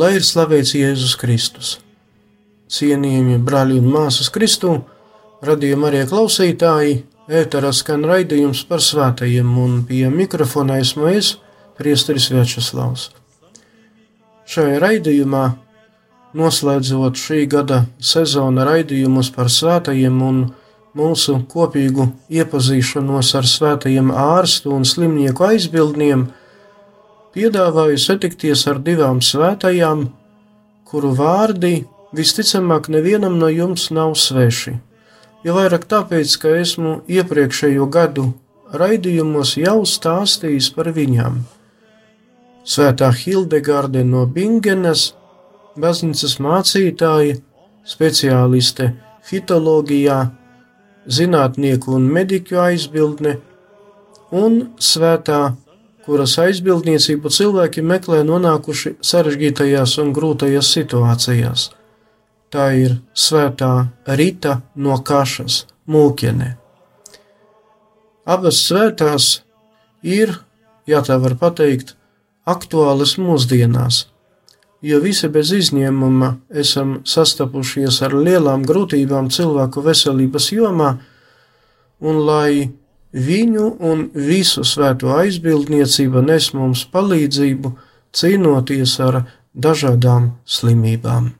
Lai 0.00 0.14
ir 0.16 0.22
slavēts 0.24 0.70
Jēzus 0.72 1.12
Kristus! 1.20 1.70
Cienījamie 2.72 3.34
brāļi 3.44 3.80
un 3.82 3.88
māsas 3.92 4.30
Kristū, 4.32 4.78
radījuma 5.44 5.90
arī 5.90 6.06
klausītāji, 6.08 6.94
ēterā 7.40 7.72
skan 7.76 8.06
raidījums 8.08 8.62
par 8.70 8.80
svētajiem, 8.80 9.50
un 9.60 9.82
pie 9.84 10.06
mikrofona 10.14 10.78
esmu 10.80 11.10
es, 11.10 11.34
Priesteris 11.76 12.30
Večeslavs. 12.32 13.10
Šajā 14.48 14.80
raidījumā, 14.86 15.44
noslēdzot 16.38 17.20
šī 17.20 17.44
gada 17.52 17.82
sezona 18.00 18.64
raidījumus 18.70 19.28
par 19.36 19.52
svētajiem 19.52 20.22
un 20.30 20.42
mūsu 20.96 21.42
kopīgu 21.50 22.08
iepazīšanos 22.40 23.36
ar 23.36 23.52
svētajiem 23.52 24.14
ārstu 24.16 24.72
un 24.78 24.88
slimnieku 24.88 25.50
aizbildniem, 25.50 26.30
piedāvāju 27.34 27.98
satikties 28.00 28.66
ar 28.70 28.80
divām 28.82 29.20
svētajām, 29.22 30.08
kuru 30.88 31.12
vārdi 31.18 31.84
visticamāk 32.16 32.90
nevienam 32.90 33.38
no 33.38 33.48
jums 33.52 33.90
nav 33.94 34.16
sveši. 34.18 34.76
Jo 35.44 35.56
vairāk 35.56 35.86
tāpēc, 35.88 36.36
ka 36.42 36.56
esmu 36.60 37.00
iepriekšējo 37.08 37.86
gadu 37.88 38.26
raidījumos 38.76 39.56
jau 39.58 39.80
stāstījis 39.88 40.70
par 40.74 40.90
viņām. 40.96 41.40
Svētā 42.66 43.08
Hildegarde 43.16 44.02
no 44.04 44.26
Bingenes, 44.28 45.14
baznīcas 45.80 46.36
mācītāja, 46.44 47.38
speciāliste 47.88 48.90
fitoloģijā, 49.26 50.18
zinātnieku 51.08 51.96
un 51.96 52.06
mediķu 52.12 52.60
aizbildne, 52.60 53.38
un 54.30 54.60
svētā, 54.76 55.40
kuras 56.06 56.36
aizbildniecību 56.42 57.30
cilvēki 57.32 57.84
meklē 57.86 58.22
nonākuši 58.26 58.96
sarežģītajās 59.04 59.98
un 60.02 60.14
grūtajās 60.16 60.72
situācijās. 60.76 61.68
Tā 62.50 62.66
ir 62.74 62.96
svētā 63.14 63.74
Rita 64.18 64.60
no 64.74 64.96
Kašas, 65.06 65.66
Mūkene. 65.90 66.56
Abas 68.26 68.58
svētās 68.66 69.40
ir, 70.02 70.34
ja 70.86 71.02
tā 71.06 71.18
var 71.22 71.36
teikt, 71.56 71.94
aktuālas 72.46 73.16
mūsdienās, 73.18 74.06
jo 74.82 75.00
visi 75.04 75.28
bez 75.28 75.52
izņēmuma 75.52 76.32
esam 76.62 77.00
sastapušies 77.04 78.00
ar 78.06 78.16
lielām 78.16 78.64
grūtībām 78.66 79.30
cilvēku 79.30 79.84
veselības 79.84 80.50
jomā, 80.56 80.90
un 82.00 82.20
lai 82.26 82.70
viņu 83.12 83.66
un 83.80 84.06
visu 84.14 84.64
svēto 84.64 85.10
aizbildniecība 85.16 86.22
nes 86.22 86.52
mums 86.54 86.84
palīdzību 86.92 87.74
cīnoties 88.14 88.96
ar 89.02 89.24
dažādām 89.54 90.32
slimībām. 90.46 91.39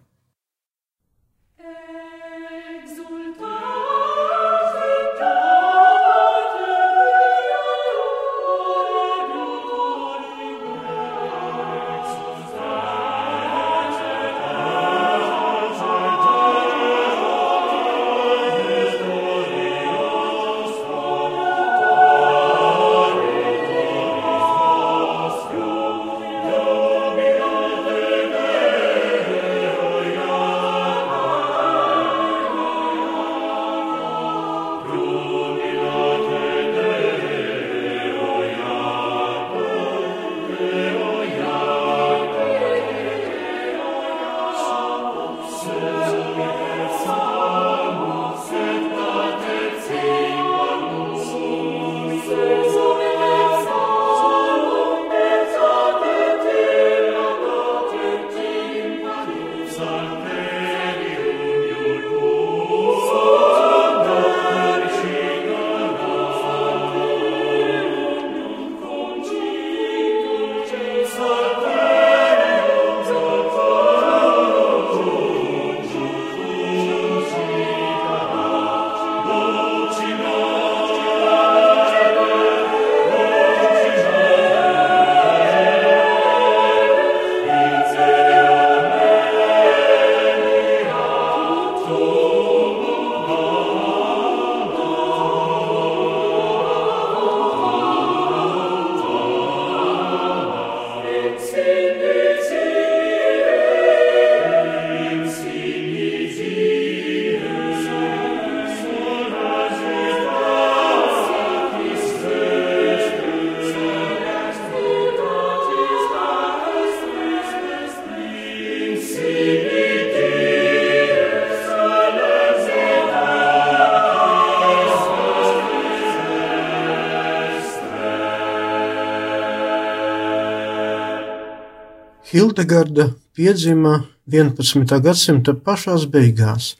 Hildegarda 132.30 133.10
piedzima 133.34 134.04
11. 134.26 135.00
gadsimta 135.02 135.54
pašās 135.66 136.06
beigās, 136.06 136.76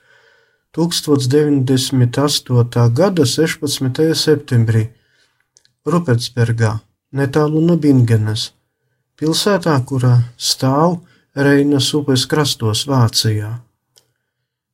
1098. 0.79 2.95
gada 2.95 3.27
16. 3.27 4.15
septembrī, 4.15 4.95
Rupetsbergā, 5.83 6.79
netālu 7.11 7.59
no 7.67 7.75
Bingenes, 7.83 8.55
pilsētā, 9.19 9.75
kurā 9.91 10.31
stāv 10.39 11.03
Reinas 11.35 11.91
upes 11.99 12.31
krastos 12.31 12.87
Vācijā. 12.87 13.59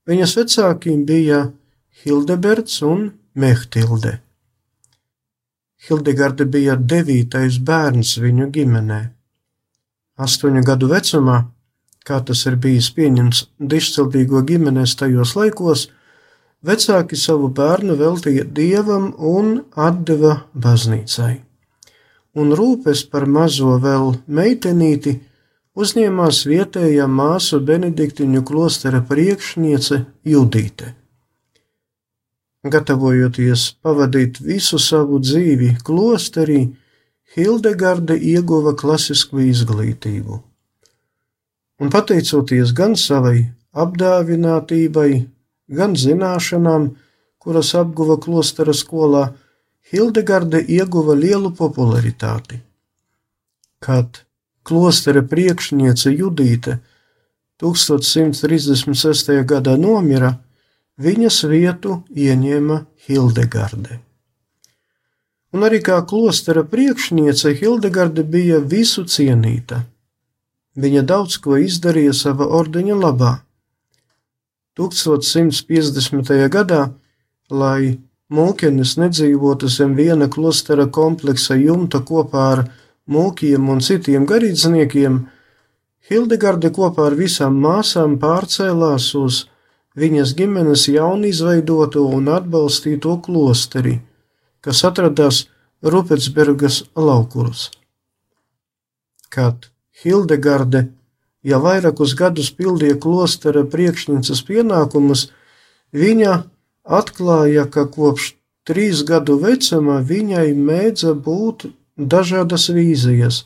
Viņas 0.05 0.37
vecāki 0.43 0.93
bija 1.09 1.57
Hildeberts 2.05 2.85
un 2.85 3.17
Mehtilde. 3.33 4.21
Hildegarde 5.89 6.45
bija 6.45 6.77
devītais 6.77 7.65
bērns 7.65 8.21
viņu 8.21 8.53
ģimenē. 8.53 9.16
Astoņu 10.17 10.63
gadu 10.65 10.89
vecumā, 10.89 11.43
kā 12.07 12.23
tas 12.25 12.47
ir 12.49 12.57
bijis 12.57 12.89
pieņemts 12.97 13.43
dišcildīgo 13.73 14.41
ģimenēs 14.49 14.97
tajos 14.97 15.35
laikos, 15.37 15.89
vecāki 16.65 17.19
savu 17.21 17.51
bērnu 17.53 17.97
veltīja 18.01 18.47
dievam 18.59 19.11
un 19.19 19.59
atdeva 19.77 20.39
baznīcai. 20.55 21.35
Un 22.37 22.53
rūpes 22.57 23.05
par 23.13 23.27
mazo 23.29 23.77
vēl 23.81 24.15
meitenīti 24.29 25.19
uzņēmās 25.77 26.45
vietējā 26.49 27.07
māsu 27.09 27.61
Benediktiņu 27.61 28.43
klostera 28.49 29.03
priekšniece 29.05 30.05
Judīte. 30.25 30.95
Gatavojoties 32.67 33.69
pavadīt 33.85 34.41
visu 34.43 34.81
savu 34.83 35.21
dzīvi 35.23 35.77
klosterī, 35.87 36.65
Hildegarde 37.35 38.15
ieguva 38.17 38.75
klasisku 38.79 39.41
izglītību. 39.43 40.39
Un 41.83 41.91
pateicoties 41.93 42.73
gan 42.77 42.95
savai 42.97 43.49
apdāvinātībai, 43.77 45.11
gan 45.69 45.97
zināšanām, 45.99 46.95
kuras 47.43 47.75
apguva 47.77 48.17
klostera 48.23 48.73
skolā, 48.75 49.27
Hildegarde 49.87 50.63
ieguva 50.67 51.15
lielu 51.15 51.53
popularitāti. 51.55 52.59
Kad 53.79 54.23
klostera 54.67 55.23
priekšniece 55.23 56.11
Judīte 56.11 56.81
1136. 57.63 59.31
gadā 59.47 59.77
nomira, 59.79 60.33
viņas 60.99 61.45
vietu 61.53 62.01
ieņēma 62.11 62.81
Hildegarde. 63.07 64.01
Un 65.57 65.65
arī 65.65 65.79
kā 65.81 66.03
klostera 66.05 66.61
priekšniece 66.69 67.55
Hildegarde 67.57 68.21
bija 68.29 68.59
visu 68.61 69.07
cienīta. 69.09 69.79
Viņa 70.77 71.03
daudz 71.09 71.39
ko 71.41 71.57
izdarīja 71.57 72.13
sava 72.13 72.45
ordeņa 72.59 72.97
labā. 73.01 73.31
1150. 74.77 76.35
gadā, 76.53 76.81
lai 77.49 77.97
mūkenes 78.29 78.99
nedzīvotu 79.01 79.71
zem 79.73 79.95
viena 79.97 80.29
klostera 80.29 80.85
kompleksa 80.99 81.57
jumta 81.57 82.03
kopā 82.11 82.43
ar 82.57 82.63
mūkiem 83.09 83.71
un 83.73 83.81
citiem 83.81 84.27
garīdzniekiem, 84.29 85.23
Hildegarde 86.11 86.69
kopā 86.71 87.09
ar 87.09 87.17
visām 87.19 87.57
māsām 87.65 88.19
pārcēlās 88.21 89.09
uz 89.19 89.41
viņas 89.97 90.37
ģimenes 90.39 90.85
jaunizveidoto 90.93 92.05
un 92.19 92.29
atbalstīto 92.37 93.17
klosteri, 93.25 93.97
kas 94.65 94.85
atradās 94.85 95.47
Rupetsbergas 95.83 96.83
laukuros. 96.97 97.71
Kad 99.31 99.69
Hildegarde 100.03 100.87
jau 101.47 101.61
vairākus 101.63 102.15
gadus 102.19 102.51
pildīja 102.55 102.99
klostera 103.01 103.65
priekšnices 103.73 104.43
pienākumus, 104.49 105.29
viņa 105.95 106.35
atklāja, 106.99 107.67
ka 107.71 107.87
kopš 107.91 108.35
trīs 108.67 109.03
gadu 109.07 109.39
vecuma 109.43 110.01
viņai 110.03 110.49
mēdza 110.59 111.15
būt 111.15 111.69
dažādas 111.97 112.69
vīzijas, 112.75 113.45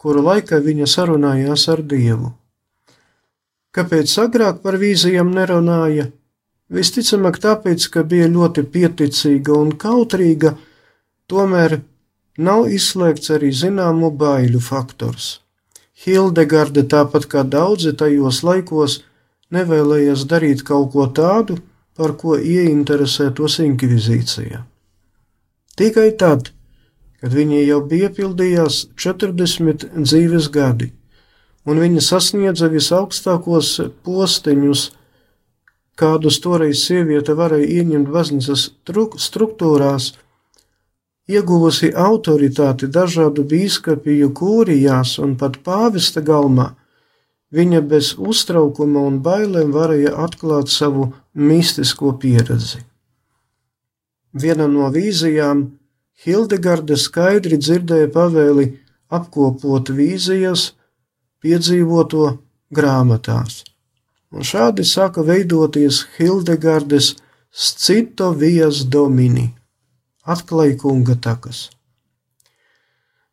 kuru 0.00 0.24
laikā 0.26 0.60
viņa 0.64 0.88
sarunājās 0.90 1.68
ar 1.72 1.82
Dievu. 1.86 2.34
Kāpēc 3.70 4.10
agrāk 4.18 4.64
par 4.64 4.80
vīzijām 4.80 5.30
nerunāja? 5.30 6.10
Visticamāk, 6.70 7.40
tāpēc, 7.42 7.86
ka 7.90 8.04
bija 8.06 8.28
ļoti 8.30 8.62
pieticīga 8.70 9.56
un 9.58 9.72
kautrīga, 9.74 10.54
tomēr 11.30 11.80
nav 12.38 12.68
izslēgts 12.70 13.32
arī 13.34 13.50
zināmu 13.50 14.12
baiļu 14.14 14.60
faktors. 14.62 15.40
Hildegarde, 16.04 16.86
tāpat 16.86 17.26
kā 17.32 17.42
daudzi 17.44 17.92
tajos 17.92 18.44
laikos, 18.46 19.00
nevēlējās 19.50 20.24
darīt 20.30 20.62
kaut 20.64 20.92
ko 20.94 21.08
tādu, 21.10 21.58
par 21.98 22.14
ko 22.16 22.38
ieinteresētos 22.38 23.58
inkvizīcija. 23.66 24.62
Tikai 25.76 26.08
tad, 26.22 26.52
kad 27.20 27.34
viņai 27.36 27.64
jau 27.66 27.82
bija 27.90 28.08
pildījās 28.14 28.86
40 28.96 29.90
dzīves 29.98 30.48
gadi, 30.54 30.92
un 31.68 31.82
viņa 31.82 32.06
sasniedza 32.06 32.70
visaugstākos 32.72 33.74
posteņus, 34.06 34.86
kādus 36.00 36.40
toreiz 36.44 36.82
sieviete 36.86 37.36
varēja 37.38 37.68
ieņemt 37.80 38.10
baznīcas 38.14 38.66
struktūrās, 39.26 40.12
ieguvusi 41.30 41.92
autoritāti 41.94 42.88
dažādu 42.90 43.44
bīskapiju 43.52 44.30
kūrijās 44.40 45.18
un 45.22 45.36
pat 45.40 45.60
pāvesta 45.66 46.22
galmā, 46.24 46.70
viņa 47.54 47.80
bez 47.92 48.12
uztraukuma 48.18 49.02
un 49.10 49.20
bailēm 49.26 49.72
varēja 49.74 50.14
atklāt 50.26 50.70
savu 50.72 51.10
mistisko 51.34 52.14
pieredzi. 52.22 52.82
Viena 54.32 54.68
no 54.70 54.90
vīzijām 54.94 55.66
Hildegarde 56.20 56.98
skaidri 57.00 57.56
dzirdēja 57.56 58.10
pavēli 58.12 58.66
apkopot 59.10 59.90
vīzijas, 59.96 60.70
piedzīvoto 61.40 62.26
grāmatās. 62.76 63.64
Un 64.30 64.46
šādi 64.46 64.84
sāka 64.86 65.24
veidoties 65.26 66.04
Hildegardes 66.16 67.16
Scito 67.50 68.30
Vijas 68.38 68.84
Domini, 68.86 69.48
atklājkunga 70.22 71.16
takas. 71.18 71.68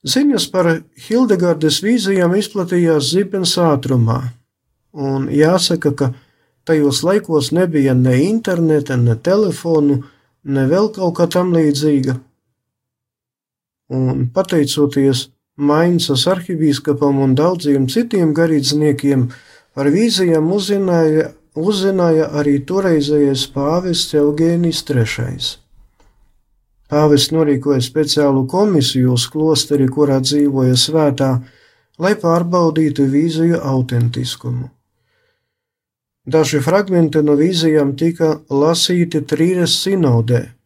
Ziņas 0.08 0.48
par 0.50 0.72
Hildegardes 1.08 1.82
vīzijām 1.86 2.34
izplatījās 2.40 3.12
zibens 3.12 3.54
ātrumā, 3.62 4.20
un 4.94 5.28
jāsaka, 5.30 5.94
ka 5.94 6.12
tajos 6.66 7.04
laikos 7.06 7.52
nebija 7.54 7.94
ne 7.94 8.18
interneta, 8.26 8.98
ne 8.98 9.16
telefonu, 9.16 10.02
ne 10.44 10.66
vēl 10.72 10.90
kaut 10.96 11.18
kā 11.20 11.28
tam 11.30 11.54
līdzīga. 11.54 12.18
Un 13.94 14.28
pateicoties 14.34 15.28
Mainzas 15.58 16.28
arhibīskapam 16.30 17.18
un 17.24 17.32
daudziem 17.34 17.88
citiem 17.90 18.34
garīdzniekiem 18.38 19.24
par 19.78 19.92
vīzijām 19.94 20.48
uzzināja, 20.50 21.38
uzzināja 21.54 22.34
arī 22.40 22.56
toreizējais 22.66 23.44
pāvests 23.54 24.16
Eugēnijas 24.18 24.82
III. 24.90 25.38
Pāvests 26.90 27.30
norīkoja 27.36 27.84
speciālu 27.86 28.48
komisiju 28.50 29.14
uz 29.14 29.28
klosteri, 29.30 29.86
kurā 29.86 30.18
dzīvoja 30.24 30.74
svētā, 30.82 31.46
lai 32.02 32.16
pārbaudītu 32.18 33.06
vīziju 33.12 33.60
autentiskumu. 33.62 34.66
Daži 36.26 36.58
fragmenti 36.64 37.22
no 37.22 37.36
vīzijām 37.38 37.94
tika 38.02 38.42
lasīti 38.50 39.22
Trīres 39.30 39.78
sinodē, 39.84 40.58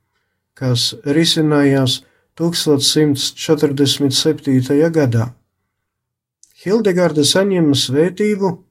kas 0.56 0.96
risinājās 1.04 2.08
1147. 2.40 4.88
gadā. 4.96 5.36
Hildegarda 6.64 7.28
saņēma 7.28 7.76
svētību, 7.76 8.71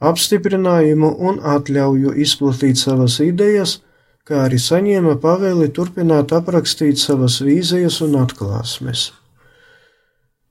apstiprinājumu 0.00 1.12
un 1.28 1.40
atļauju 1.40 2.14
izplatīt 2.20 2.80
savas 2.80 3.18
idejas, 3.24 3.78
kā 4.26 4.46
arī 4.46 4.58
saņēma 4.60 5.16
pavēli 5.22 5.70
turpināt 5.72 6.34
aprakstīt 6.36 6.98
savas 6.98 7.40
vīzijas 7.40 8.00
un 8.04 8.18
atklāsmes. 8.24 9.12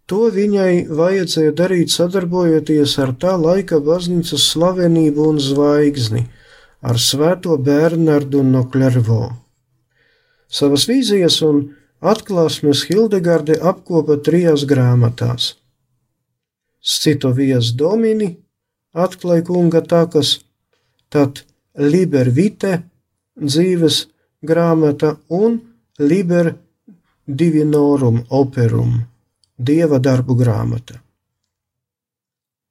To 0.05 0.27
viņai 0.29 0.85
vajadzēja 0.93 1.53
darīt 1.57 1.89
sadarbojoties 1.89 2.93
ar 3.01 3.15
tā 3.21 3.33
laika 3.41 3.79
baznīcas 3.81 4.43
slavenību 4.51 5.31
un 5.31 5.39
zvaigzni, 5.41 6.27
ar 6.85 7.01
svēto 7.01 7.57
Bernardu 7.57 8.43
no 8.45 8.67
Klervo. 8.69 9.33
Savas 10.47 10.85
vīzijas 10.87 11.41
un 11.41 11.65
Atklāsmes 12.05 12.83
Hildegarde 12.85 13.55
apkopa 13.65 14.19
trijās 14.21 14.65
grāmatās- 14.69 15.55
Scitovijas 16.93 17.71
domini, 17.73 18.44
atklāja 18.95 19.45
kunga 19.45 19.81
takas, 19.83 20.39
tad 21.11 21.43
Liber 21.75 22.29
Vite, 22.31 22.79
dzīves 23.35 24.05
grāmata 24.45 25.15
un 25.29 25.59
Liber 25.99 26.53
Divinorum 27.25 28.23
Operum, 28.29 29.01
dieva 29.57 29.99
darbu 29.99 30.37
grāmata. 30.39 31.01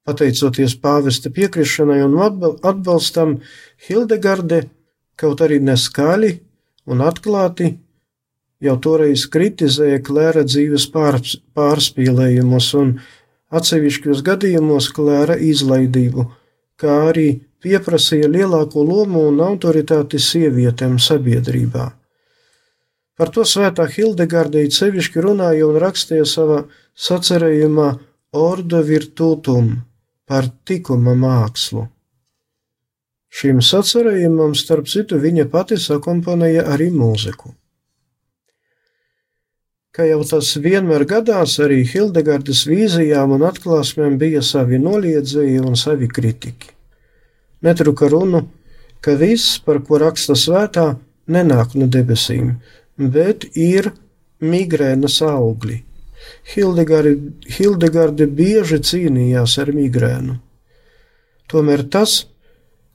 Pateicoties 0.04 0.74
pāvesta 0.76 1.30
piekrišanai 1.32 2.02
un 2.04 2.18
atbalstam, 2.20 3.38
Hildegarde, 3.86 4.66
kaut 5.16 5.40
arī 5.44 5.60
neskaļi 5.64 6.34
un 6.92 7.00
atklāti, 7.04 7.70
jau 8.64 8.76
toreiz 8.80 9.24
kritizēja 9.32 10.02
klēra 10.04 10.44
dzīves 10.44 10.86
pārspīlējumus 11.56 12.68
un 12.80 12.94
atsevišķos 13.58 14.23
gadījumos 14.26 14.90
klēra 14.94 15.37
izlaidību, 15.40 16.26
kā 16.80 16.94
arī 17.11 17.28
pieprasīja 17.64 18.28
lielāko 18.28 18.84
lomu 18.84 19.26
un 19.30 19.40
autoritāti 19.44 20.20
sievietēm 20.20 20.99
sabiedrībā. 21.00 21.87
Par 23.14 23.30
to 23.30 23.44
svētā 23.46 23.87
Hildegardija 23.87 24.73
sevišķi 24.75 25.23
runāja 25.23 25.68
un 25.68 25.78
rakstīja 25.82 26.26
savā 26.26 26.64
sacerējumā 26.99 27.92
Ordo 28.34 28.80
virtutum 28.82 29.76
par 30.26 30.49
tikuma 30.66 31.14
mākslu. 31.14 31.84
Šim 33.34 33.61
sacerējumam, 33.62 34.54
starp 34.58 34.90
citu, 34.90 35.18
viņa 35.23 35.46
pati 35.50 35.78
sakomponēja 35.78 36.66
arī 36.75 36.90
mūziku. 36.94 37.54
Kā 39.94 40.08
jau 40.08 40.22
tas 40.26 40.48
vienmēr 40.58 41.04
gadās, 41.06 41.58
arī 41.62 41.84
Hildegardas 41.86 42.64
vīzijām 42.66 43.36
un 43.36 43.46
atklāsmēm 43.46 44.18
bija 44.18 44.42
savi 44.42 44.80
noliedzēji 44.82 45.60
un 45.62 45.78
savi 45.78 46.10
kritiķi 46.10 46.74
netruka 47.64 48.08
runu, 48.08 48.44
ka 49.00 49.16
viss, 49.20 49.58
par 49.64 49.80
ko 49.86 50.00
raksta 50.02 50.36
svētā, 50.38 50.86
nenāk 51.30 51.74
no 51.78 51.88
debesīm, 51.88 52.54
bet 52.98 53.48
ir 53.56 53.90
migrēnas 54.44 55.20
augļi. 55.24 55.80
Hildegardi, 56.54 57.32
Hildegardi 57.56 58.28
bieži 58.38 58.80
cīnījās 58.88 59.58
ar 59.60 59.72
migrēnu. 59.76 60.38
Tomēr 61.52 61.84
tas, 61.92 62.22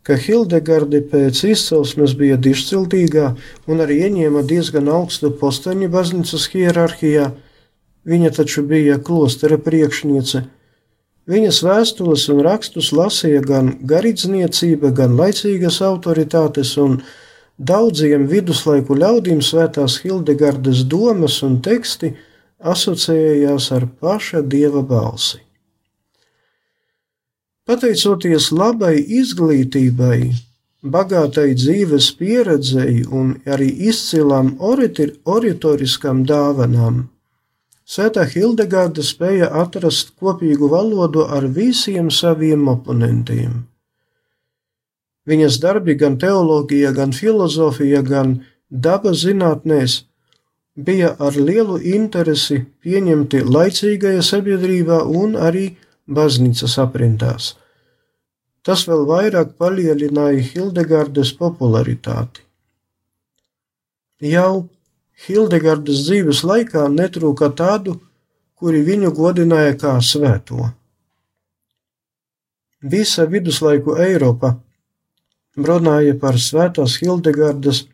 ka 0.09 0.19
Hildegardi 0.19 1.03
pēc 1.13 1.45
izcelsmes 1.53 2.17
bija 2.19 2.35
dišciltīgā 2.41 3.31
un 3.69 3.85
arī 3.85 4.01
ieņēma 4.09 4.43
diezgan 4.49 4.89
augstu 4.91 5.31
posteņu 5.41 5.91
baznīcas 5.93 6.49
hierarhijā, 6.51 7.31
viņa 8.09 8.37
taču 8.41 8.65
bija 8.67 8.97
klostera 9.05 9.61
priekšniece, 9.61 10.47
Viņas 11.29 11.59
vēstules 11.61 12.23
un 12.33 12.39
rakstus 12.41 12.87
lasīja 12.95 13.43
gan 13.45 13.67
garīdzniecība, 13.85 14.89
gan 14.97 15.13
laicīgas 15.19 15.77
autoritātes, 15.85 16.71
un 16.81 17.03
daudziem 17.71 18.25
viduslaiku 18.31 18.97
ļaudīm 18.97 19.43
svētās 19.45 19.99
Hildegardas 20.01 20.81
domas 20.89 21.37
un 21.45 21.59
teksti 21.61 22.15
asociējās 22.73 23.69
ar 23.77 23.85
paša 24.01 24.41
dieva 24.41 24.81
balsi. 24.81 25.37
Pateicoties 27.69 28.49
labai 28.49 28.95
izglītībai, 29.19 30.31
bagātai 30.81 31.51
dzīves 31.53 32.09
pieredzei 32.17 33.03
un 33.05 33.35
arī 33.45 33.69
izcilām 33.91 34.55
oratoriskām 34.71 36.25
dāvanām, 36.25 37.03
Svētā 37.89 38.21
Hildegārda 38.29 39.01
spēja 39.01 39.47
atrast 39.61 40.11
kopīgu 40.21 40.67
valodu 40.69 41.23
ar 41.37 41.47
visiem 41.55 42.11
saviem 42.13 42.67
oponentiem. 42.69 43.63
Viņas 45.29 45.57
darbi 45.63 45.95
gan 45.97 46.19
teoloģija, 46.21 46.91
gan 46.99 47.15
filozofija, 47.17 48.03
gan 48.05 48.35
dabas 48.69 49.23
zinātnēs 49.23 49.95
bija 50.89 51.15
ar 51.17 51.39
lielu 51.49 51.79
interesi 51.95 52.59
pieņemti 52.85 53.41
laicīgajā 53.57 54.21
sabiedrībā 54.29 55.01
un 55.23 55.33
arī 55.49 55.65
baznīcas 56.09 56.75
aprindās. 56.81 57.53
Tas 58.65 58.83
vēl 58.89 59.05
vairāk 59.07 59.55
palielināja 59.61 60.43
Hildegārdas 60.51 61.31
popularitāti. 61.37 62.43
Jau 64.19 64.67
Hildegardas 65.27 66.03
dzīves 66.07 66.43
laikā 66.47 66.87
netrūka 66.91 67.51
tādu, 67.55 67.95
kuri 68.59 68.81
viņu 68.83 69.13
godināja 69.15 69.77
kā 69.79 69.93
svēto. 70.03 70.71
Visa 72.79 73.25
viduslaiku 73.27 73.95
Eiropa 73.99 74.53
runāja 75.55 76.15
par 76.19 76.39
svētās 76.39 76.97
Hildegardas 77.01 77.85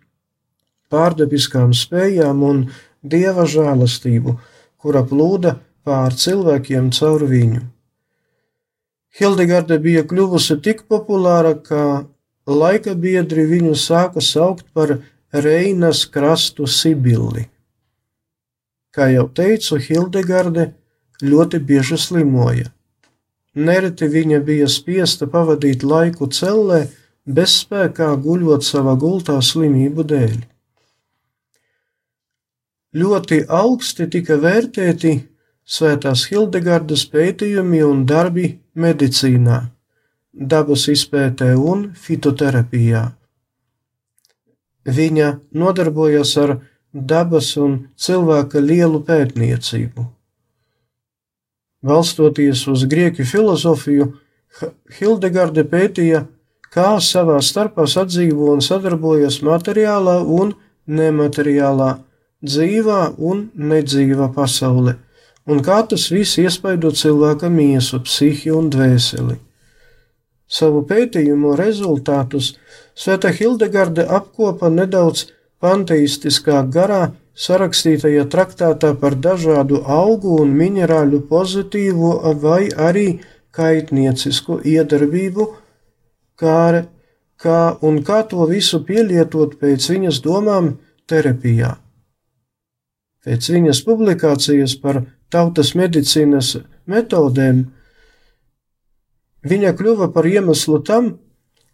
pārdabiskām 0.93 1.73
spējām 1.73 2.43
un 2.45 2.65
dieva 3.01 3.45
žēlastību, 3.49 4.35
kura 4.77 5.05
plūda 5.05 5.55
pār 5.85 6.13
cilvēkiem 6.13 6.91
caur 6.93 7.25
viņu. 7.29 7.63
Hildegarda 9.15 9.77
bija 9.79 10.03
kļuvusi 10.03 10.57
tik 10.63 10.83
populāra, 10.91 11.53
ka 11.55 12.05
laika 12.47 12.95
biedri 12.99 13.45
viņu 13.47 13.75
sāka 13.79 14.21
saukt 14.21 14.65
par 14.75 14.97
Reinas 15.31 16.03
krastu 16.11 16.67
Sibilli. 16.67 17.45
Kā 18.95 19.07
jau 19.11 19.27
teicu, 19.27 19.79
Hildegarde 19.79 20.73
ļoti 21.23 21.59
bieži 21.59 21.97
slimoja. 21.99 22.71
Nereti 23.55 24.07
viņa 24.11 24.41
bija 24.43 24.67
spiesta 24.67 25.27
pavadīt 25.31 25.83
laiku 25.83 26.27
cellē, 26.27 26.81
bezspēkā 27.25 28.09
guļot 28.25 28.67
savā 28.67 28.97
gultā 28.99 29.37
slimību 29.41 30.03
dēļ. 30.11 30.35
Ļoti 32.95 33.41
augsti 33.51 34.09
tika 34.11 34.37
vērtēti 34.43 35.15
Svētās 35.65 36.27
Hildegardas 36.29 37.07
pētījumi 37.09 37.81
un 37.83 38.03
darbi 38.05 38.51
medicīnā, 38.75 39.59
dabas 40.33 40.87
izpētē 40.91 41.53
un 41.55 41.89
fitoterapijā. 41.95 43.05
Viņa 44.85 45.29
nodarbojas 45.57 46.35
ar 46.37 46.57
dabas 46.93 47.55
un 47.57 47.79
cilvēka 47.97 48.61
lielu 48.61 49.01
pētniecību. 49.07 50.05
Balstoties 51.85 52.67
uz 52.71 52.85
grieķu 52.89 53.25
filozofiju, 53.29 54.13
Hildegarde 54.97 55.65
pētīja, 55.67 56.23
kā 56.71 56.95
savā 57.03 57.41
starpā 57.43 57.85
sadzīvo 57.91 58.53
un 58.53 58.61
sadarbojas 58.63 59.41
materiālā 59.43 60.21
un 60.23 60.53
nemateriālā, 60.87 61.89
dzīvā 62.45 63.01
un 63.17 63.49
nedzīvā 63.55 64.29
pasaule, 64.35 64.95
un 65.45 65.61
kā 65.65 65.81
tas 65.89 66.07
viss 66.11 66.39
iespaido 66.41 66.91
cilvēka 66.91 67.49
miesu, 67.49 68.01
psihi 68.05 68.53
un 68.53 68.69
dvēseli. 68.73 69.37
Savu 70.45 70.83
pētījumu 70.89 71.55
rezultātus 71.57 72.53
Svētā 72.95 73.31
Hildegarde 73.35 74.05
apkopa 74.17 74.69
nedaudz 74.71 75.25
panteistiskā 75.59 76.61
garā 76.71 77.01
sarakstītajā 77.35 78.23
traktātā 78.31 78.93
par 79.01 79.17
dažādu 79.19 79.81
augu 79.83 80.37
un 80.41 80.53
minerāļu 80.55 81.21
pozitīvo 81.31 82.13
vai 82.43 82.69
arī 82.71 83.07
kaitniecisku 83.55 84.61
iedarbību, 84.63 85.47
kā, 86.39 86.85
kā 87.39 87.59
un 87.81 87.99
kā 88.07 88.21
to 88.31 88.47
visu 88.47 88.81
pielietot 88.87 89.57
pēc 89.59 89.89
viņas 89.91 90.21
domām 90.23 90.75
terapijā. 91.09 91.75
Pēc 93.25 93.49
viņas 93.51 93.81
publikācijas 93.87 94.77
par 94.79 95.01
tautas 95.33 95.73
medicīnas 95.75 96.55
metodēm 96.89 97.65
viņa 99.45 99.71
kļuva 99.77 100.07
par 100.13 100.25
iemeslu 100.29 100.79
tam, 100.85 101.17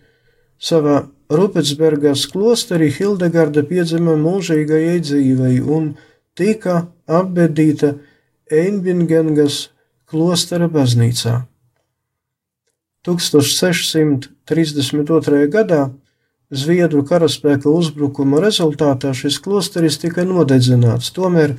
savā 0.60 1.08
Rupetsbergas 1.30 2.26
klosterī 2.32 2.90
Hildegarda 2.92 3.62
piedzima 3.64 4.16
mūžīgajai 4.18 5.00
dzīvei 5.06 5.60
un 5.62 5.96
tika 6.36 6.86
apbedīta 7.06 7.94
Einbingengas 8.50 9.70
klostera 10.10 10.66
baznīcā. 10.68 11.46
1632. 13.06 15.48
gadā 15.48 15.90
Zviedru 16.50 17.04
karaspēka 17.06 17.70
uzbrukuma 17.70 18.40
rezultātā 18.42 19.14
šis 19.14 19.38
klosteris 19.38 20.02
tika 20.02 20.26
nodedzināts, 20.26 21.14
tomēr 21.14 21.54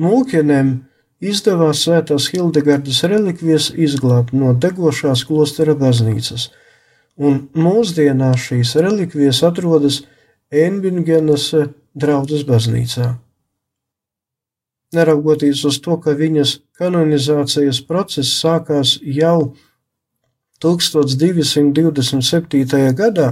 mūkiem 0.00 0.80
izdevās 1.20 1.84
svētās 1.84 2.32
Hildegardas 2.32 3.04
relikvijas 3.04 3.68
izglābt 3.76 4.32
no 4.32 4.56
degošās 4.56 5.28
klostera 5.28 5.76
baznīcas, 5.76 6.48
un 7.20 7.52
mūsdienās 7.52 8.40
šīs 8.48 8.80
relikvijas 8.80 9.44
atrodas 9.44 10.08
Enbingenas 10.50 11.52
draudzes 11.92 12.48
baznīcā. 12.48 13.20
Neraugoties 14.94 15.64
uz 15.68 15.76
to, 15.84 15.94
ka 16.02 16.10
viņas 16.18 16.50
kanonizācijas 16.78 17.78
process 17.86 18.30
sākās 18.42 18.88
jau 19.06 19.54
1227. 20.60 22.94
gadā 22.98 23.28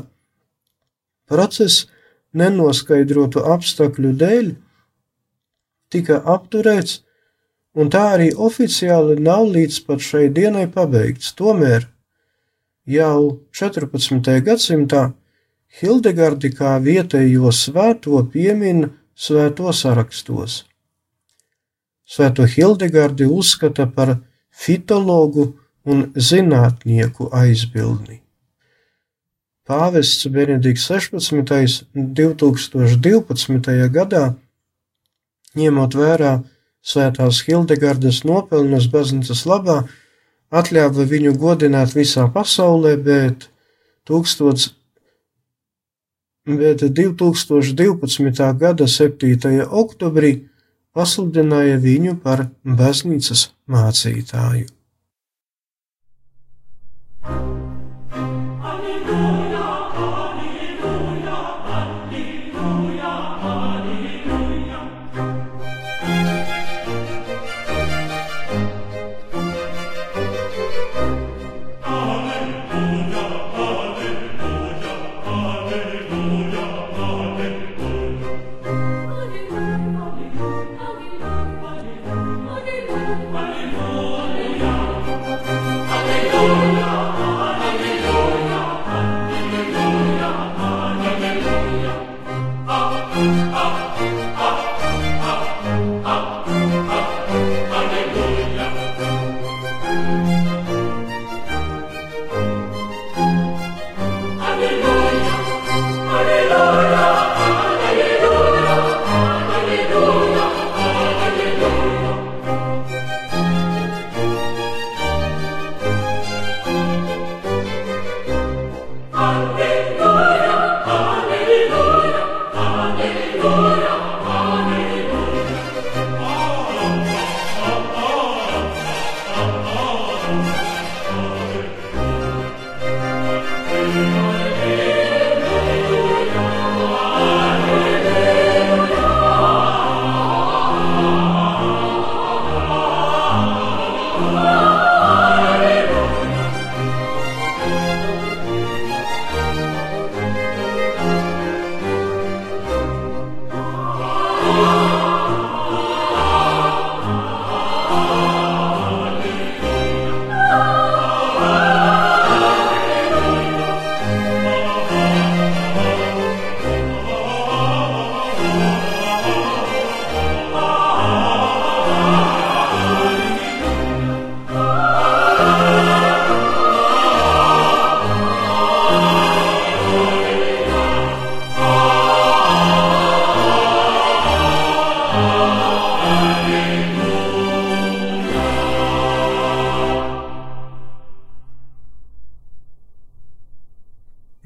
process 1.28 1.86
nenoskaidrotu 2.32 3.38
apstākļu 3.54 4.10
dēļ 4.22 4.46
tika 5.92 6.16
apturēts, 6.34 6.92
un 7.78 7.84
tā 7.92 8.04
arī 8.14 8.28
oficiāli 8.48 9.14
nav 9.20 9.42
līdz 9.54 9.76
pat 9.86 10.00
šai 10.04 10.26
dienai 10.34 10.66
pabeigts. 10.72 11.34
Tomēr 11.38 11.82
jau 12.88 13.40
14. 13.52 14.40
gadsimtā 14.44 15.12
Hildegardi 15.80 16.50
kā 16.56 16.78
vietējo 16.80 17.52
svēto 17.52 18.22
piemin 18.32 18.86
svēto 19.12 19.72
sarakstos. 19.72 20.64
Svēto 22.08 22.46
Hildegardi 22.48 23.26
uzskata 23.28 23.84
par 23.92 24.14
fitologu 24.48 25.50
un 25.84 26.06
zinātnieku 26.16 27.28
aizbildni. 27.36 28.22
Pāvests 29.68 30.24
Benedikts 30.32 30.86
16. 30.88 31.84
2012. 31.92 33.90
gadā, 33.92 34.24
ņemot 35.60 35.96
vērā 36.00 36.32
svētās 36.80 37.42
Hildegardas 37.44 38.22
nopelnus 38.24 38.88
baznīcas 38.88 39.44
labā, 39.44 39.82
atļāva 40.48 41.04
viņu 41.12 41.34
godināt 41.36 41.92
visā 41.92 42.24
pasaulē, 42.32 42.96
bet, 43.04 43.50
1000, 44.08 44.70
bet 46.56 46.88
2012. 46.88 48.52
gada 48.64 48.88
7. 48.88 49.60
oktobrī 49.68 50.32
pasludināja 50.98 51.78
viņu 51.84 52.16
par 52.24 52.48
baznīcas 52.82 53.48
mācītāju. 53.70 54.66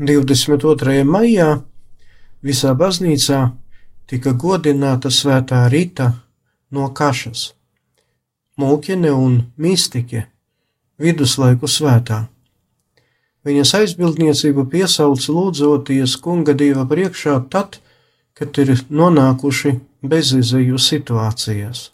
Divdesmit 0.03 0.65
otrajā 0.67 1.05
maijā 1.07 1.49
visā 2.43 2.73
baznīcā 2.75 3.43
tika 4.11 4.33
godināta 4.35 5.13
svētā 5.15 5.61
Rita 5.71 6.09
no 6.75 6.89
Kašas, 6.91 7.53
mūķene 8.59 9.13
un 9.15 9.37
mistike, 9.63 10.25
viduslaiku 10.99 11.71
svētā. 11.71 12.25
Viņas 13.47 13.75
aizbildniecību 13.79 14.67
piesauc 14.75 15.23
lūdzoties 15.37 16.19
kunga 16.25 16.57
dieva 16.59 16.83
priekšā 16.91 17.39
tad, 17.55 17.79
kad 18.35 18.59
ir 18.59 18.75
nonākuši 18.91 19.77
bezizēju 20.03 20.83
situācijās. 20.83 21.91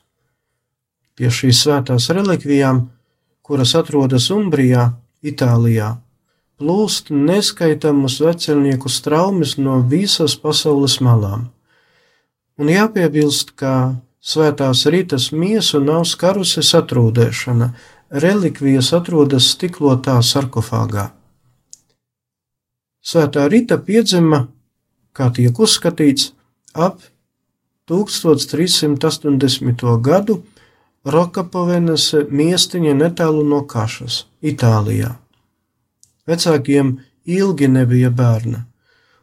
Pie 1.12 1.28
šīs 1.28 1.64
svētās 1.66 2.08
relikvijām, 2.14 2.86
kuras 3.44 3.76
atrodas 3.76 4.30
Umbrijā, 4.32 4.94
Itālijā, 5.20 5.96
plūst 6.58 7.12
neskaitāmus 7.14 8.18
vecernieku 8.22 8.90
straumes 8.90 9.56
no 9.58 9.78
visas 9.90 10.34
pasaules 10.36 10.98
malām. 11.04 11.48
Un 12.58 12.70
jāpiebilst, 12.72 13.54
ka 13.54 13.94
svētās 14.18 14.82
rītas 14.90 15.30
miesu 15.30 15.78
nav 15.80 16.02
skarusi 16.10 16.64
satrūdēšana, 16.66 17.70
relikvijas 18.10 18.90
atrodas 18.96 19.52
stiklotā 19.54 20.18
sarkofāgā. 20.24 21.12
Svētā 23.04 23.46
Rita 23.48 23.78
piedzima, 23.78 24.48
kā 25.14 25.30
tiek 25.32 25.54
uzskatīts, 25.54 26.32
ap 26.74 26.98
1380. 27.88 29.86
gadu 30.02 30.42
Rokapovenas 31.08 32.10
miestiņa 32.28 32.92
netālu 32.98 33.46
no 33.46 33.62
Kašas, 33.64 34.26
Itālijā. 34.42 35.14
Vecākiem 36.28 36.98
ilgi 37.24 37.68
nebija 37.68 38.10
bērna. 38.10 38.64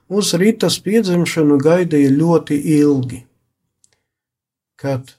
Uz 0.09 0.33
Ritas 0.37 0.79
piedzimšanu 0.85 1.57
gaidīja 1.61 2.11
ļoti 2.13 2.57
ilgi. 2.77 3.21
Kad 4.81 5.15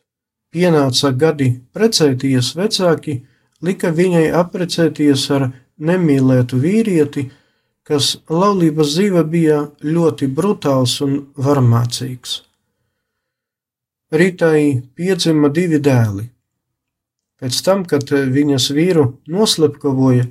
pienāca 0.54 1.10
gadi 1.16 1.48
precēties, 1.74 2.52
vecāki 2.58 3.20
lika 3.62 3.90
viņai 3.90 4.28
apprecēties 4.40 5.26
ar 5.34 5.48
nemīlētu 5.78 6.60
vīrieti, 6.62 7.26
kas 7.86 8.16
laulības 8.30 8.94
dzīve 8.94 9.22
bija 9.30 9.60
ļoti 9.82 10.28
brutāls 10.38 10.98
un 11.06 11.18
varmācīgs. 11.38 12.40
Rītai 14.14 14.82
piedzima 14.94 15.50
divi 15.50 15.78
dēli. 15.82 16.28
Pēc 17.36 17.58
tam, 17.66 17.82
kad 17.84 18.10
viņas 18.10 18.70
vīru 18.72 19.06
noslepkavoja, 19.28 20.28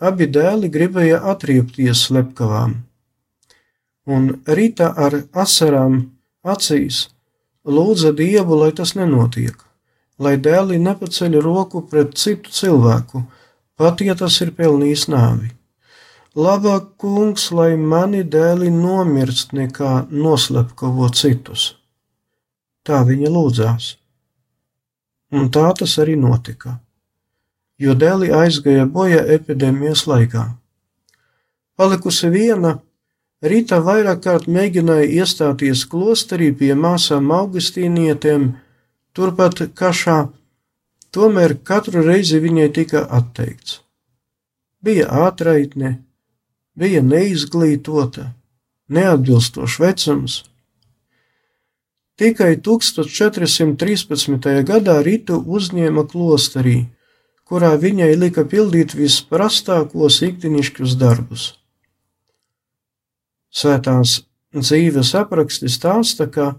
abi 0.00 0.28
dēli 0.30 0.70
gribēja 0.72 1.20
atriepties 1.32 2.06
slepkavām, 2.08 2.74
un 4.06 4.28
Rīta 4.46 4.92
ar 4.96 5.22
asarām 5.32 6.00
acīs 6.42 7.08
lūdza 7.68 8.14
Dievu, 8.16 8.56
lai 8.62 8.70
tas 8.72 8.94
nenotiek, 8.96 9.56
lai 10.18 10.36
dēli 10.40 10.78
nepaceļ 10.82 11.38
roku 11.44 11.82
pret 11.90 12.16
citu 12.18 12.50
cilvēku, 12.54 13.22
pat 13.76 14.00
ja 14.00 14.16
tas 14.18 14.40
ir 14.44 14.54
pelnījis 14.56 15.08
nāvi. 15.12 15.52
Labāk, 16.38 16.92
kungs, 17.02 17.48
lai 17.50 17.72
mani 17.76 18.22
dēli 18.22 18.70
nomirst, 18.70 19.54
nekā 19.56 20.06
noslepkavo 20.10 21.08
citus. 21.10 21.72
Tā 22.86 23.02
viņa 23.04 23.30
lūdzās. 23.32 23.96
un 25.32 25.50
tā 25.52 25.66
tas 25.76 25.98
arī 25.98 26.14
notika, 26.16 26.78
jo 27.78 27.94
Deli 27.94 28.32
aizgāja 28.34 28.88
bojā 28.90 29.20
epidēmijas 29.36 30.02
laikā. 30.10 30.42
Palikusi 31.78 32.30
viena, 32.34 32.80
Rīta 33.38 33.76
vairāk 33.86 34.24
kārt 34.24 34.48
mēģināja 34.50 35.04
iestāties 35.20 35.84
klosterī 35.86 36.48
pie 36.58 36.72
māsām 36.74 37.30
augustīnietiem, 37.30 38.48
turpat 39.14 39.62
kašā, 39.78 40.16
tomēr 41.14 41.54
katru 41.62 42.02
reizi 42.02 42.42
viņai 42.42 42.66
tika 42.74 43.04
atteikts. 43.20 43.78
Bija 44.82 45.06
ātraitne, 45.28 46.00
bija 46.74 47.04
neizglītota, 47.06 48.32
neatbilstošs 48.90 49.78
vecums, 49.86 50.42
Tikai 52.18 52.56
1413. 52.58 54.48
gadā 54.66 54.96
Ritu 55.06 55.36
uzņēma 55.38 56.02
klosterī, 56.10 56.80
kurā 57.48 57.74
viņai 57.80 58.12
lika 58.20 58.44
pildīt 58.44 58.94
visprastākos 58.96 60.20
ikdienišķus 60.26 60.96
darbus. 61.00 61.52
Svētās 63.48 64.20
dzīves 64.52 65.14
apraksti 65.16 65.70
stāsta, 65.72 66.28
ka 66.28 66.56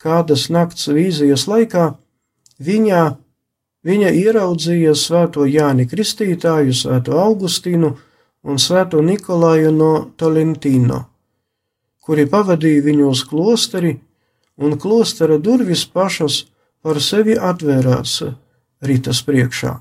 kādas 0.00 0.48
nakts 0.52 0.88
vīzijas 0.92 1.46
laikā 1.48 1.94
viņā, 2.60 3.04
viņa 3.86 4.12
ieraudzīja 4.20 4.94
svēto 4.96 5.46
Jāni 5.48 5.88
Kristītāju, 5.88 6.74
svēto 6.76 7.16
Augustīnu 7.20 7.94
un 8.46 8.60
svēto 8.62 9.00
Nikolāju 9.02 9.72
no 9.74 9.92
Tolentino, 10.16 11.06
kuri 12.04 12.28
pavadīja 12.30 12.84
viņu 12.84 13.08
uz 13.10 13.24
klosteri, 13.26 13.96
un 14.56 14.76
klostera 14.78 15.38
durvis 15.38 15.84
pašas 15.88 16.44
par 16.82 17.00
sevi 17.02 17.34
atvērās 17.36 18.20
Rītas 18.86 19.22
priekšā, 19.26 19.72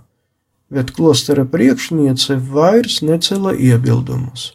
bet 0.69 0.91
klostera 0.95 1.45
priekšniece 1.45 2.35
vairs 2.51 3.01
necela 3.01 3.53
iebildumus. 3.53 4.53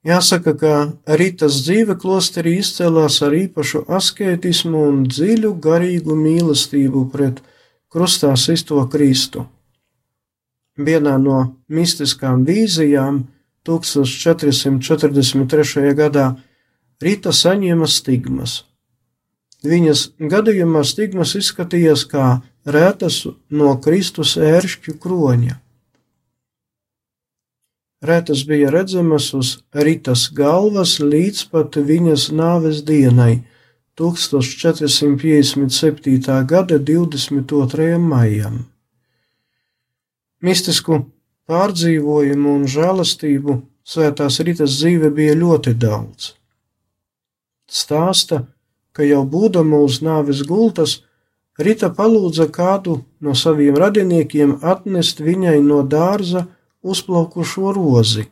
Jāsaka, 0.00 0.54
ka 0.56 0.96
Rītas 1.20 1.60
dzīve 1.66 1.92
klosterī 2.00 2.54
izcēlās 2.62 3.20
ar 3.22 3.32
īpašu 3.36 3.84
asketismu 3.98 4.78
un 4.88 4.96
dziļu 5.04 5.50
garīgu 5.60 6.14
mīlestību 6.16 7.10
pret 7.12 7.42
krustā 7.92 8.32
sisto 8.40 8.80
Kristu. 8.88 9.44
Vienā 10.80 11.20
no 11.20 11.60
mistiskām 11.68 12.48
vīzijām 12.48 13.28
1443. 13.68 15.92
gadā 15.98 16.40
Rīta 17.04 17.32
saņēma 17.36 17.86
stigmas. 17.88 18.64
Viņas 19.60 20.16
gadījumā 20.16 20.80
stigmas 20.88 21.36
izskatījās 21.36 22.08
kā 22.08 22.40
rētas 22.66 23.26
no 23.50 23.80
Kristus 23.80 24.36
ēršķu 24.36 24.98
kroņa. 25.02 25.60
Rētas 28.00 28.46
bija 28.48 28.70
redzamas 28.72 29.34
uz 29.36 29.58
Rītas 29.76 30.32
galvas 30.32 31.00
līdz 31.00 31.44
pat 31.52 31.76
viņas 31.76 32.32
nāves 32.32 32.82
dienai, 32.88 33.44
1457. 34.00 36.44
gada 36.48 36.78
22. 36.78 37.98
maijam. 38.00 38.64
Mistisku 40.40 41.04
pārdzīvojumu 41.50 42.48
un 42.56 42.64
žēlastību 42.64 43.62
svētās 43.84 44.40
Rītas 44.40 44.80
dzīve 44.80 45.10
bija 45.12 45.36
ļoti 45.36 45.76
daudz 45.76 46.40
stāsta, 47.70 48.44
ka 48.92 49.06
jau 49.06 49.22
būdama 49.24 49.80
uz 49.86 50.00
nāves 50.02 50.42
gultas, 50.46 51.00
Rita 51.60 51.90
palūdza 51.92 52.46
kādu 52.48 53.02
no 53.20 53.34
saviem 53.36 53.76
radiniekiem 53.76 54.60
atnest 54.64 55.18
viņai 55.20 55.58
no 55.60 55.82
dārza 55.84 56.46
uzplaukušo 56.80 57.72
rozi. 57.76 58.24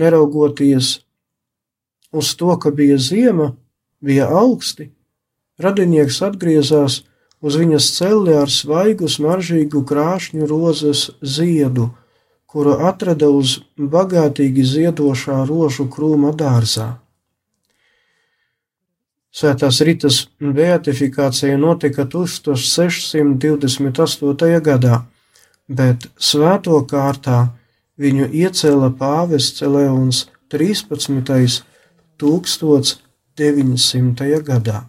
Neraugoties 0.00 1.02
uz 2.12 2.32
to, 2.40 2.56
ka 2.56 2.72
bija 2.72 2.96
ziema, 2.96 3.50
bija 4.00 4.30
augsti, 4.32 4.88
radinieks 5.60 6.22
atgriezās 6.24 7.02
uz 7.44 7.58
viņas 7.60 7.90
celi 7.98 8.38
ar 8.38 8.48
svaigu, 8.48 9.10
smaržīgu 9.12 9.84
krāšņu 9.84 10.48
rozes 10.48 11.10
ziedu, 11.20 11.90
kuru 12.48 12.78
atrada 12.88 13.28
uz 13.28 13.58
bagātīgi 13.76 14.64
ziedošā 14.72 15.42
rožu 15.48 15.88
krūma 15.92 16.32
dārzā. 16.32 17.01
Svētās 19.32 19.80
Ritas 19.80 20.28
beatifikācija 20.40 21.56
notika 21.56 22.04
1628. 22.04 24.60
gadā, 24.60 25.04
bet 25.68 26.06
svēto 26.20 26.84
kārtā 26.84 27.48
viņu 27.96 28.28
iecēla 28.28 28.90
pāvests 28.98 29.62
Leons 29.64 30.28
13. 30.52 31.64
1900. 32.22 34.44
gadā. 34.46 34.84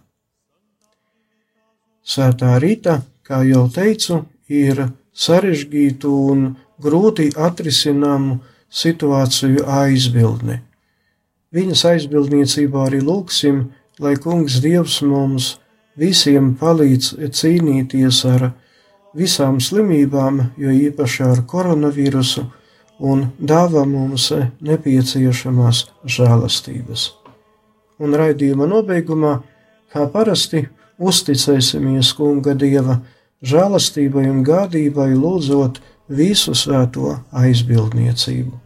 Svētā 2.04 2.60
Rita, 2.60 3.00
kā 3.24 3.40
jau 3.48 3.64
teicu, 3.72 4.28
ir 4.48 4.88
sarežģītu 5.16 6.08
un 6.30 6.56
grūti 6.84 7.32
atrisināmu 7.32 8.38
situāciju 8.68 9.64
aizbildne. 9.80 10.60
Viņas 11.54 11.84
aizbildniecībā 11.94 12.86
arī 12.90 13.00
lūksim 13.00 13.72
lai 14.00 14.16
Kungs 14.16 14.60
Dievs 14.62 15.00
mums 15.06 15.54
visiem 15.98 16.54
palīdz 16.58 17.14
cīnīties 17.38 18.20
ar 18.30 18.50
visām 19.14 19.60
slimībām, 19.62 20.40
jo 20.58 20.70
īpaši 20.70 21.22
ar 21.26 21.42
koronavīrusu, 21.46 22.46
un 22.98 23.28
dāvā 23.38 23.84
mums 23.86 24.30
nepieciešamās 24.64 25.84
žēlastības. 26.16 27.12
Un 28.02 28.16
raidījuma 28.18 28.66
nobeigumā, 28.70 29.36
kā 29.92 30.08
parasti, 30.10 30.64
uzticēsimies 30.98 32.10
Kunga 32.18 32.54
Dieva 32.58 32.98
žēlastībai 33.44 34.26
un 34.30 34.42
gādībai, 34.46 35.12
lūdzot 35.14 35.80
visu 36.08 36.54
svēto 36.58 37.14
aizbildniecību. 37.32 38.58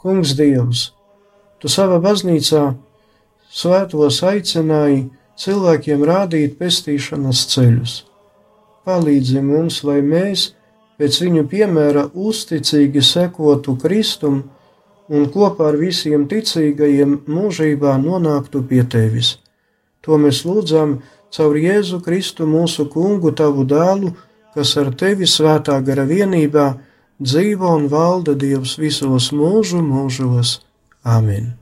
Kungs 0.00 0.34
Dievs, 0.38 0.90
Tu 1.62 1.70
savā 1.70 2.00
baznīcā 2.02 2.72
svētos 3.52 4.22
aicināja 4.24 5.04
cilvēkiem 5.38 6.02
rādīt 6.08 6.56
pestīšanas 6.60 7.44
ceļus. 7.52 7.94
Palīdzi 8.86 9.42
mums, 9.44 9.82
lai 9.86 10.00
mēs 10.02 10.50
pēc 10.98 11.20
viņu 11.24 11.46
piemēra 11.50 12.08
uzticīgi 12.14 13.02
sekotu 13.06 13.76
Kristum 13.78 14.42
un 15.12 15.28
kopā 15.34 15.70
ar 15.72 15.78
visiem 15.80 16.26
ticīgajiem 16.30 17.22
mūžībā 17.28 17.96
nonāktu 18.02 18.64
pie 18.68 18.82
tevis. 18.88 19.36
To 20.02 20.18
mēs 20.18 20.42
lūdzam 20.48 20.98
caur 21.32 21.56
Jēzu 21.58 22.02
Kristu 22.04 22.46
mūsu 22.48 22.88
kungu, 22.90 23.32
tavu 23.36 23.66
dēlu, 23.68 24.12
kas 24.54 24.74
ar 24.80 24.92
tevi 24.98 25.28
svētā 25.28 25.78
gara 25.86 26.04
vienībā 26.08 26.68
dzīvo 27.22 27.76
un 27.78 27.88
valda 27.92 28.34
Dievs 28.34 28.76
visos 28.82 29.30
mūžu 29.36 29.82
mūžos. 29.86 30.60
Āmen! 31.02 31.61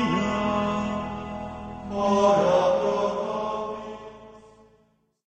Oh. 2.13 2.50